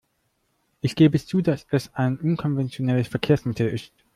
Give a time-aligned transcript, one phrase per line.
[0.79, 3.93] Ich gebe zu, dass es ein unkonventionelles Verkehrsmittel ist.